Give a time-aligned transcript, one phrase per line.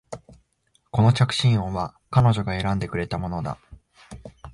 [0.89, 3.59] この着信音は彼女が選んでくれたものだ